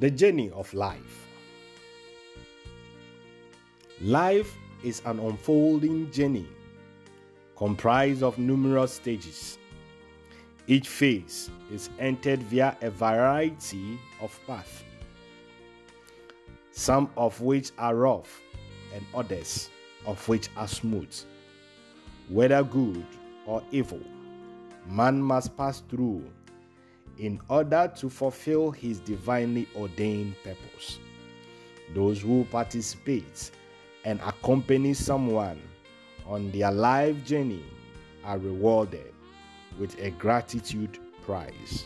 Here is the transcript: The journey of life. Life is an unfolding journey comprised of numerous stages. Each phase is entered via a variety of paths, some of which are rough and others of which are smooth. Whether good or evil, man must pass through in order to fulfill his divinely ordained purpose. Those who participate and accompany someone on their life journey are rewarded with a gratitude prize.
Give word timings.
The 0.00 0.10
journey 0.10 0.50
of 0.50 0.74
life. 0.74 1.28
Life 4.00 4.52
is 4.82 5.00
an 5.04 5.20
unfolding 5.20 6.10
journey 6.10 6.48
comprised 7.56 8.24
of 8.24 8.36
numerous 8.36 8.94
stages. 8.94 9.56
Each 10.66 10.88
phase 10.88 11.48
is 11.70 11.90
entered 12.00 12.42
via 12.42 12.76
a 12.82 12.90
variety 12.90 14.00
of 14.20 14.36
paths, 14.48 14.82
some 16.72 17.08
of 17.16 17.40
which 17.40 17.70
are 17.78 17.94
rough 17.94 18.40
and 18.92 19.06
others 19.14 19.70
of 20.06 20.28
which 20.28 20.48
are 20.56 20.66
smooth. 20.66 21.14
Whether 22.28 22.64
good 22.64 23.06
or 23.46 23.62
evil, 23.70 24.00
man 24.88 25.22
must 25.22 25.56
pass 25.56 25.84
through 25.88 26.24
in 27.18 27.40
order 27.48 27.90
to 27.96 28.08
fulfill 28.08 28.70
his 28.70 29.00
divinely 29.00 29.68
ordained 29.76 30.34
purpose. 30.42 30.98
Those 31.94 32.20
who 32.22 32.44
participate 32.50 33.50
and 34.04 34.20
accompany 34.20 34.94
someone 34.94 35.60
on 36.26 36.50
their 36.50 36.72
life 36.72 37.24
journey 37.24 37.64
are 38.24 38.38
rewarded 38.38 39.12
with 39.78 39.98
a 40.00 40.10
gratitude 40.10 40.98
prize. 41.24 41.84